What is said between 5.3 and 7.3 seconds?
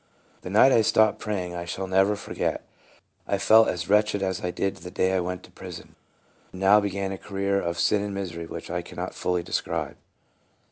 to prison. And now began a